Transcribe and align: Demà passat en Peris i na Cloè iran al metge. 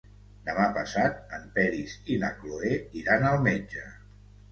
Demà 0.45 0.63
passat 0.77 1.35
en 1.37 1.43
Peris 1.57 1.93
i 2.13 2.17
na 2.23 2.31
Cloè 2.39 2.71
iran 3.03 3.27
al 3.33 3.39
metge. 3.49 3.85